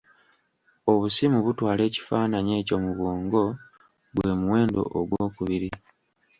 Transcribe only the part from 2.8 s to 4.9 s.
mu bwongo, gwe muwendo